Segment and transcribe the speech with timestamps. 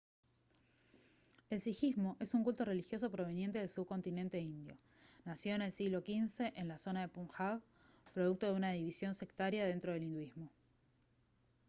[1.51, 4.75] el sijismo es un culto religioso proveniente del subcontinente indio
[5.25, 7.61] nació en el siglo xv en la zona de punjab
[8.15, 10.49] producto de una división sectaria dentro del hinduismo